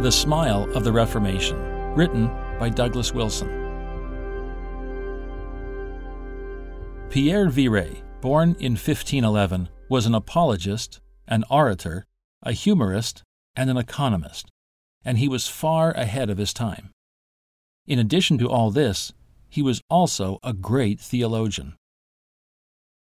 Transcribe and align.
The 0.00 0.10
Smile 0.10 0.66
of 0.74 0.82
the 0.82 0.92
Reformation, 0.92 1.58
written 1.94 2.28
by 2.58 2.70
Douglas 2.70 3.12
Wilson. 3.12 3.48
Pierre 7.10 7.50
Viret, 7.50 8.02
born 8.22 8.56
in 8.60 8.72
1511, 8.72 9.68
was 9.90 10.06
an 10.06 10.14
apologist, 10.14 11.02
an 11.28 11.44
orator, 11.50 12.06
a 12.42 12.52
humorist, 12.52 13.22
and 13.54 13.68
an 13.68 13.76
economist, 13.76 14.50
and 15.04 15.18
he 15.18 15.28
was 15.28 15.48
far 15.48 15.90
ahead 15.90 16.30
of 16.30 16.38
his 16.38 16.54
time. 16.54 16.92
In 17.86 17.98
addition 17.98 18.38
to 18.38 18.48
all 18.48 18.70
this, 18.70 19.12
he 19.50 19.60
was 19.60 19.82
also 19.90 20.38
a 20.42 20.54
great 20.54 20.98
theologian. 20.98 21.76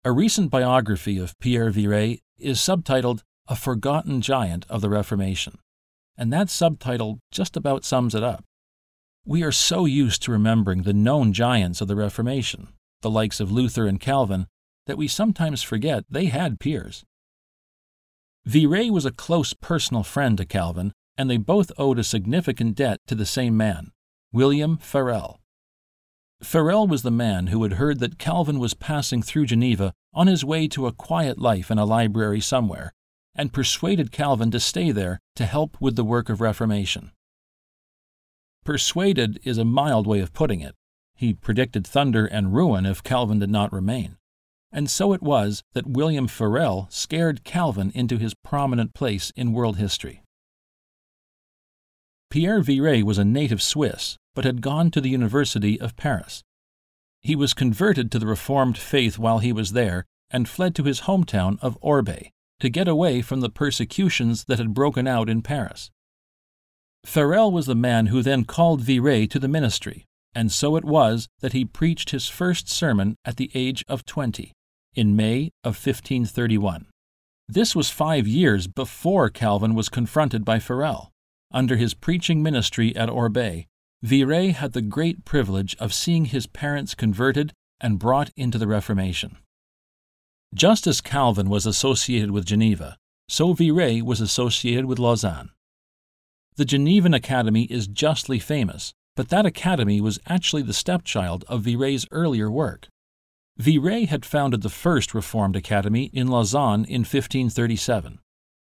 A 0.04 0.12
recent 0.12 0.52
biography 0.52 1.18
of 1.18 1.36
Pierre 1.40 1.72
Viret 1.72 2.20
is 2.38 2.60
subtitled 2.60 3.24
A 3.48 3.56
Forgotten 3.56 4.20
Giant 4.20 4.66
of 4.68 4.82
the 4.82 4.88
Reformation, 4.88 5.58
and 6.16 6.32
that 6.32 6.50
subtitle 6.50 7.18
just 7.30 7.56
about 7.56 7.84
sums 7.84 8.14
it 8.14 8.22
up. 8.22 8.44
We 9.24 9.42
are 9.42 9.52
so 9.52 9.86
used 9.86 10.22
to 10.22 10.32
remembering 10.32 10.82
the 10.82 10.92
known 10.92 11.32
giants 11.32 11.80
of 11.80 11.88
the 11.88 11.96
Reformation, 11.96 12.68
the 13.02 13.10
likes 13.10 13.40
of 13.40 13.50
Luther 13.50 13.86
and 13.86 14.00
Calvin, 14.00 14.46
that 14.86 14.96
we 14.96 15.08
sometimes 15.08 15.62
forget 15.62 16.04
they 16.08 16.26
had 16.26 16.60
peers. 16.60 17.04
Viret 18.46 18.92
was 18.92 19.04
a 19.04 19.10
close 19.10 19.52
personal 19.52 20.04
friend 20.04 20.38
to 20.38 20.46
Calvin, 20.46 20.92
and 21.18 21.28
they 21.28 21.36
both 21.36 21.72
owed 21.76 21.98
a 21.98 22.04
significant 22.04 22.76
debt 22.76 23.00
to 23.08 23.14
the 23.14 23.26
same 23.26 23.56
man, 23.56 23.90
William 24.32 24.76
Farel. 24.76 25.40
Farel 26.42 26.86
was 26.86 27.02
the 27.02 27.10
man 27.10 27.48
who 27.48 27.62
had 27.62 27.74
heard 27.74 27.98
that 27.98 28.18
Calvin 28.18 28.58
was 28.58 28.74
passing 28.74 29.22
through 29.22 29.46
Geneva 29.46 29.92
on 30.12 30.26
his 30.26 30.44
way 30.44 30.68
to 30.68 30.86
a 30.86 30.92
quiet 30.92 31.38
life 31.38 31.70
in 31.70 31.78
a 31.78 31.84
library 31.84 32.40
somewhere, 32.40 32.92
and 33.36 33.52
persuaded 33.52 34.10
Calvin 34.10 34.50
to 34.50 34.58
stay 34.58 34.90
there 34.90 35.20
to 35.36 35.46
help 35.46 35.76
with 35.80 35.94
the 35.94 36.04
work 36.04 36.28
of 36.28 36.40
Reformation. 36.40 37.12
Persuaded 38.64 39.38
is 39.44 39.58
a 39.58 39.64
mild 39.64 40.06
way 40.06 40.20
of 40.20 40.32
putting 40.32 40.60
it. 40.60 40.74
He 41.14 41.32
predicted 41.32 41.86
thunder 41.86 42.26
and 42.26 42.54
ruin 42.54 42.84
if 42.84 43.02
Calvin 43.02 43.38
did 43.38 43.50
not 43.50 43.72
remain. 43.72 44.16
And 44.72 44.90
so 44.90 45.12
it 45.12 45.22
was 45.22 45.62
that 45.74 45.86
William 45.86 46.26
Farel 46.26 46.88
scared 46.90 47.44
Calvin 47.44 47.92
into 47.94 48.18
his 48.18 48.34
prominent 48.34 48.92
place 48.92 49.30
in 49.36 49.52
world 49.52 49.76
history. 49.76 50.22
Pierre 52.28 52.60
Viret 52.60 53.04
was 53.04 53.18
a 53.18 53.24
native 53.24 53.62
Swiss, 53.62 54.16
but 54.34 54.44
had 54.44 54.60
gone 54.60 54.90
to 54.90 55.00
the 55.00 55.08
University 55.08 55.80
of 55.80 55.96
Paris. 55.96 56.42
He 57.20 57.36
was 57.36 57.54
converted 57.54 58.10
to 58.10 58.18
the 58.18 58.26
Reformed 58.26 58.76
faith 58.76 59.18
while 59.18 59.38
he 59.38 59.52
was 59.52 59.72
there 59.72 60.04
and 60.30 60.48
fled 60.48 60.74
to 60.74 60.82
his 60.82 61.02
hometown 61.02 61.58
of 61.62 61.78
Orbe 61.80 62.30
to 62.60 62.68
get 62.68 62.88
away 62.88 63.22
from 63.22 63.40
the 63.40 63.50
persecutions 63.50 64.44
that 64.44 64.58
had 64.58 64.74
broken 64.74 65.06
out 65.06 65.28
in 65.28 65.42
Paris. 65.42 65.90
Farel 67.04 67.52
was 67.52 67.66
the 67.66 67.74
man 67.74 68.06
who 68.06 68.22
then 68.22 68.44
called 68.44 68.80
Viret 68.80 69.30
to 69.30 69.38
the 69.38 69.48
ministry, 69.48 70.04
and 70.34 70.50
so 70.50 70.76
it 70.76 70.84
was 70.84 71.28
that 71.40 71.52
he 71.52 71.64
preached 71.64 72.10
his 72.10 72.28
first 72.28 72.68
sermon 72.68 73.16
at 73.24 73.36
the 73.36 73.50
age 73.54 73.84
of 73.88 74.04
20, 74.04 74.52
in 74.94 75.16
May 75.16 75.50
of 75.62 75.74
1531. 75.74 76.86
This 77.48 77.76
was 77.76 77.90
five 77.90 78.26
years 78.26 78.66
before 78.66 79.30
Calvin 79.30 79.74
was 79.74 79.88
confronted 79.88 80.44
by 80.44 80.58
Farel. 80.58 81.12
Under 81.52 81.76
his 81.76 81.94
preaching 81.94 82.42
ministry 82.42 82.94
at 82.96 83.08
Orbe, 83.08 83.66
Viret 84.02 84.54
had 84.54 84.72
the 84.72 84.82
great 84.82 85.24
privilege 85.24 85.76
of 85.78 85.94
seeing 85.94 86.26
his 86.26 86.46
parents 86.46 86.94
converted 86.94 87.52
and 87.80 87.98
brought 87.98 88.30
into 88.36 88.58
the 88.58 88.66
Reformation. 88.66 89.36
Just 90.56 90.86
as 90.86 91.02
Calvin 91.02 91.50
was 91.50 91.66
associated 91.66 92.30
with 92.30 92.46
Geneva, 92.46 92.96
so 93.28 93.52
Viret 93.52 94.00
was 94.00 94.22
associated 94.22 94.86
with 94.86 94.98
Lausanne. 94.98 95.50
The 96.56 96.64
Genevan 96.64 97.12
Academy 97.12 97.64
is 97.64 97.86
justly 97.86 98.38
famous, 98.38 98.94
but 99.16 99.28
that 99.28 99.44
academy 99.44 100.00
was 100.00 100.18
actually 100.26 100.62
the 100.62 100.72
stepchild 100.72 101.44
of 101.46 101.64
Viret's 101.64 102.06
earlier 102.10 102.50
work. 102.50 102.88
Viret 103.58 104.08
had 104.08 104.24
founded 104.24 104.62
the 104.62 104.70
first 104.70 105.12
Reformed 105.12 105.56
Academy 105.56 106.04
in 106.14 106.28
Lausanne 106.28 106.86
in 106.86 107.02
1537. 107.02 108.18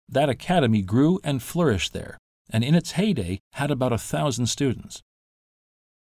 That 0.09 0.27
academy 0.27 0.81
grew 0.81 1.19
and 1.23 1.43
flourished 1.43 1.93
there, 1.93 2.17
and 2.49 2.63
in 2.63 2.73
its 2.73 2.93
heyday 2.93 3.41
had 3.53 3.69
about 3.69 3.93
a 3.93 3.99
thousand 3.99 4.47
students. 4.47 5.03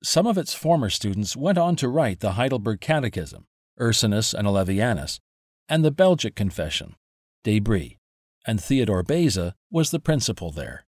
Some 0.02 0.26
of 0.26 0.38
its 0.38 0.54
former 0.54 0.90
students 0.90 1.36
went 1.36 1.58
on 1.58 1.76
to 1.76 1.90
write 1.90 2.22
the 2.22 2.34
Heidelberg 2.34 2.80
Catechism, 2.80 3.44
Ursinus 3.78 4.34
and 4.34 4.48
Olevianus, 4.48 5.20
and 5.68 5.84
the 5.84 5.92
Belgic 5.92 6.36
Confession, 6.36 6.96
De 7.44 7.60
Brès, 7.60 7.98
and 8.46 8.62
Theodore 8.62 9.04
Beza 9.04 9.56
was 9.72 9.92
the 9.92 10.00
principal 10.00 10.52
there. 10.52 10.86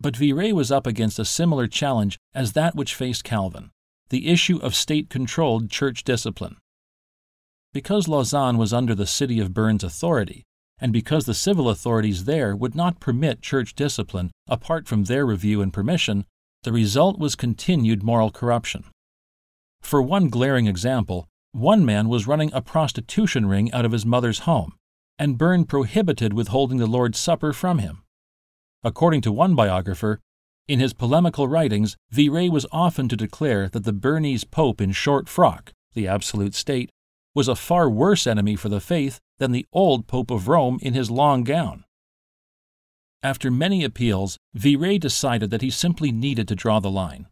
But 0.00 0.16
Viret 0.16 0.52
was 0.52 0.72
up 0.72 0.86
against 0.86 1.18
a 1.18 1.24
similar 1.24 1.66
challenge 1.66 2.18
as 2.34 2.52
that 2.52 2.74
which 2.74 2.94
faced 2.94 3.24
Calvin 3.24 3.70
the 4.10 4.28
issue 4.28 4.58
of 4.58 4.74
state 4.74 5.08
controlled 5.08 5.70
church 5.70 6.04
discipline. 6.04 6.56
Because 7.72 8.06
Lausanne 8.06 8.58
was 8.58 8.72
under 8.72 8.94
the 8.94 9.06
city 9.06 9.40
of 9.40 9.54
Bern's 9.54 9.82
authority, 9.82 10.44
and 10.78 10.92
because 10.92 11.24
the 11.24 11.34
civil 11.34 11.68
authorities 11.68 12.24
there 12.24 12.54
would 12.54 12.74
not 12.74 13.00
permit 13.00 13.42
church 13.42 13.74
discipline 13.74 14.30
apart 14.46 14.86
from 14.86 15.04
their 15.04 15.24
review 15.26 15.62
and 15.62 15.72
permission, 15.72 16.26
the 16.62 16.72
result 16.72 17.18
was 17.18 17.34
continued 17.34 18.02
moral 18.02 18.30
corruption. 18.30 18.84
For 19.80 20.00
one 20.00 20.28
glaring 20.28 20.66
example, 20.66 21.26
one 21.54 21.84
man 21.84 22.08
was 22.08 22.26
running 22.26 22.50
a 22.52 22.60
prostitution 22.60 23.46
ring 23.46 23.72
out 23.72 23.84
of 23.84 23.92
his 23.92 24.04
mother's 24.04 24.40
home, 24.40 24.74
and 25.18 25.38
Bern 25.38 25.64
prohibited 25.64 26.32
withholding 26.32 26.78
the 26.78 26.86
Lord's 26.86 27.18
Supper 27.18 27.52
from 27.52 27.78
him. 27.78 28.02
According 28.82 29.20
to 29.22 29.32
one 29.32 29.54
biographer, 29.54 30.20
in 30.66 30.80
his 30.80 30.92
polemical 30.92 31.46
writings, 31.46 31.96
Viret 32.10 32.50
was 32.50 32.66
often 32.72 33.08
to 33.08 33.16
declare 33.16 33.68
that 33.68 33.84
the 33.84 33.92
Bernese 33.92 34.46
pope 34.50 34.80
in 34.80 34.90
short 34.92 35.28
frock, 35.28 35.72
the 35.94 36.08
absolute 36.08 36.54
state, 36.54 36.90
was 37.34 37.46
a 37.46 37.54
far 37.54 37.88
worse 37.88 38.26
enemy 38.26 38.56
for 38.56 38.68
the 38.68 38.80
faith 38.80 39.20
than 39.38 39.52
the 39.52 39.66
old 39.72 40.06
Pope 40.06 40.30
of 40.30 40.48
Rome 40.48 40.78
in 40.82 40.94
his 40.94 41.10
long 41.10 41.44
gown. 41.44 41.84
After 43.22 43.50
many 43.50 43.84
appeals, 43.84 44.38
Viret 44.54 45.00
decided 45.00 45.50
that 45.50 45.62
he 45.62 45.70
simply 45.70 46.10
needed 46.10 46.48
to 46.48 46.56
draw 46.56 46.80
the 46.80 46.90
line. 46.90 47.28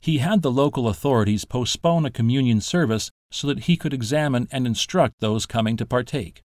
He 0.00 0.18
had 0.18 0.42
the 0.42 0.50
local 0.50 0.88
authorities 0.88 1.44
postpone 1.44 2.04
a 2.06 2.10
communion 2.10 2.60
service 2.60 3.10
so 3.30 3.46
that 3.46 3.60
he 3.60 3.76
could 3.76 3.92
examine 3.92 4.48
and 4.50 4.66
instruct 4.66 5.20
those 5.20 5.46
coming 5.46 5.76
to 5.76 5.86
partake. 5.86 6.42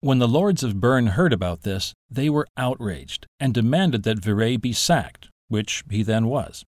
When 0.00 0.18
the 0.18 0.28
lords 0.28 0.62
of 0.62 0.80
Bern 0.80 1.08
heard 1.08 1.32
about 1.32 1.62
this, 1.62 1.92
they 2.10 2.30
were 2.30 2.46
outraged 2.56 3.26
and 3.38 3.52
demanded 3.52 4.02
that 4.04 4.18
Viret 4.18 4.60
be 4.60 4.72
sacked, 4.72 5.28
which 5.48 5.84
he 5.90 6.02
then 6.02 6.26
was. 6.26 6.64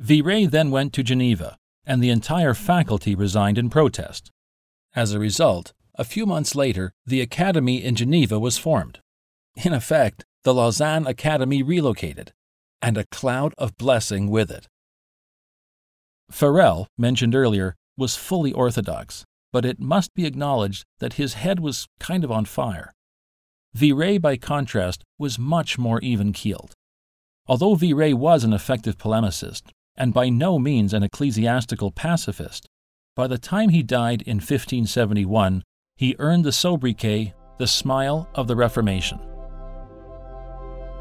Viret 0.00 0.50
then 0.50 0.70
went 0.70 0.92
to 0.94 1.04
Geneva, 1.04 1.56
and 1.86 2.02
the 2.02 2.10
entire 2.10 2.54
faculty 2.54 3.14
resigned 3.14 3.58
in 3.58 3.70
protest. 3.70 4.30
As 4.94 5.12
a 5.12 5.20
result, 5.20 5.72
a 5.94 6.04
few 6.04 6.26
months 6.26 6.54
later, 6.54 6.92
the 7.06 7.20
academy 7.20 7.82
in 7.82 7.94
Geneva 7.94 8.38
was 8.38 8.58
formed. 8.58 8.98
In 9.54 9.72
effect, 9.72 10.24
the 10.42 10.54
Lausanne 10.54 11.06
Academy 11.06 11.62
relocated, 11.62 12.32
and 12.80 12.98
a 12.98 13.06
cloud 13.06 13.54
of 13.56 13.76
blessing 13.76 14.28
with 14.28 14.50
it. 14.50 14.66
Farel, 16.30 16.88
mentioned 16.98 17.34
earlier, 17.34 17.76
was 18.02 18.16
fully 18.16 18.52
orthodox, 18.52 19.24
but 19.52 19.64
it 19.64 19.78
must 19.78 20.12
be 20.12 20.26
acknowledged 20.26 20.84
that 20.98 21.12
his 21.12 21.34
head 21.34 21.60
was 21.60 21.86
kind 22.00 22.24
of 22.24 22.32
on 22.32 22.44
fire. 22.44 22.92
Viret, 23.76 24.20
by 24.20 24.36
contrast, 24.36 25.04
was 25.20 25.38
much 25.38 25.78
more 25.78 26.00
even 26.00 26.32
keeled. 26.32 26.72
Although 27.46 27.76
Viret 27.76 28.14
was 28.14 28.42
an 28.42 28.52
effective 28.52 28.98
polemicist, 28.98 29.70
and 29.96 30.12
by 30.12 30.28
no 30.28 30.58
means 30.58 30.92
an 30.92 31.04
ecclesiastical 31.04 31.92
pacifist, 31.92 32.66
by 33.14 33.28
the 33.28 33.38
time 33.38 33.68
he 33.68 33.84
died 33.84 34.22
in 34.22 34.38
1571, 34.38 35.62
he 35.94 36.16
earned 36.18 36.44
the 36.44 36.50
sobriquet 36.50 37.32
the 37.58 37.66
Smile 37.68 38.28
of 38.34 38.48
the 38.48 38.56
Reformation. 38.56 39.20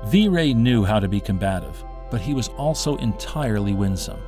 Viret 0.06 0.56
knew 0.56 0.83
how 0.83 1.00
to 1.00 1.07
be 1.07 1.19
combative, 1.19 1.83
but 2.12 2.21
he 2.21 2.36
was 2.36 2.50
also 2.50 2.95
entirely 2.98 3.74
winsome. 3.74 4.21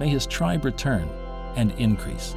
May 0.00 0.08
his 0.08 0.26
tribe 0.26 0.64
return 0.64 1.08
and 1.54 1.70
increase. 1.72 2.34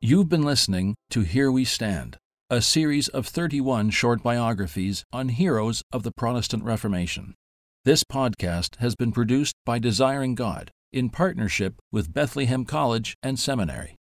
You've 0.00 0.28
been 0.28 0.42
listening 0.42 0.96
to 1.10 1.20
Here 1.20 1.52
We 1.52 1.64
Stand, 1.64 2.18
a 2.50 2.60
series 2.60 3.06
of 3.06 3.28
31 3.28 3.90
short 3.90 4.20
biographies 4.20 5.04
on 5.12 5.28
heroes 5.28 5.84
of 5.92 6.02
the 6.02 6.10
Protestant 6.10 6.64
Reformation. 6.64 7.34
This 7.84 8.02
podcast 8.02 8.76
has 8.76 8.96
been 8.96 9.12
produced 9.12 9.54
by 9.64 9.78
Desiring 9.78 10.34
God 10.34 10.72
in 10.92 11.08
partnership 11.08 11.76
with 11.92 12.12
Bethlehem 12.12 12.64
College 12.64 13.14
and 13.22 13.38
Seminary. 13.38 13.94